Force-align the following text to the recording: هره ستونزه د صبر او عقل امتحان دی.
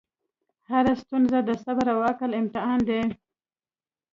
هره 0.69 0.93
ستونزه 1.03 1.39
د 1.45 1.49
صبر 1.63 1.85
او 1.93 1.99
عقل 2.09 2.31
امتحان 2.41 2.79
دی. 2.89 3.01